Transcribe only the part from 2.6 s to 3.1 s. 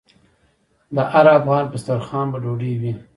وي؟